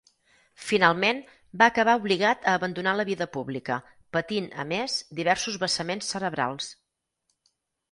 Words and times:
Finalment, 0.67 1.19
va 1.61 1.67
acabar 1.71 1.95
obligat 1.99 2.47
a 2.51 2.55
abandonar 2.61 2.95
la 3.01 3.05
vida 3.11 3.29
pública, 3.37 3.79
patint 4.19 4.49
a 4.65 4.67
més, 4.73 4.99
diversos 5.23 5.63
vessaments 5.67 6.13
cerebrals. 6.17 6.75